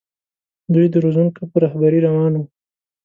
دوی 0.73 0.85
د 0.91 0.95
روزونکو 1.03 1.41
په 1.51 1.57
رهبرۍ 1.63 1.99
روان 2.07 2.33
وو. 2.35 2.45